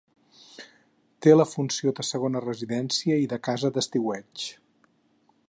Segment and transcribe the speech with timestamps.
[1.25, 4.49] Té la funció de segona residència i de casa d'estiueig.